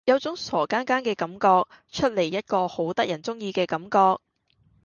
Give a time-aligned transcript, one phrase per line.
[0.05, 4.19] 有種傻更更嘅感覺，出嚟一個好得人中意嘅感覺